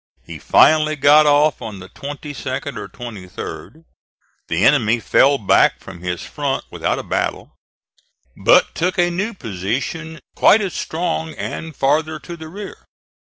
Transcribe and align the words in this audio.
He 0.23 0.39
finally 0.39 0.95
got 0.95 1.27
off 1.27 1.61
on 1.61 1.77
the 1.77 1.87
22d 1.87 2.75
or 2.75 2.87
23d. 2.89 3.83
The 4.47 4.65
enemy 4.65 4.99
fell 4.99 5.37
back 5.37 5.79
from 5.79 6.01
his 6.01 6.23
front 6.25 6.65
without 6.71 6.97
a 6.97 7.03
battle, 7.03 7.55
but 8.35 8.73
took 8.73 8.97
a 8.97 9.11
new 9.11 9.35
position 9.35 10.19
quite 10.33 10.59
as 10.61 10.73
strong 10.73 11.35
and 11.35 11.75
farther 11.75 12.17
to 12.17 12.35
the 12.35 12.47
rear. 12.47 12.83